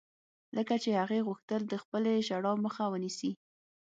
[0.57, 3.31] لکه چې هغې غوښتل د خپلې ژړا مخه ونيسي.